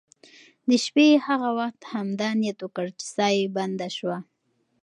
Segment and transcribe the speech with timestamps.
[0.67, 4.17] د شپې یې هغه وخت همدا نیت وکړ چې ساه یې بنده شوه.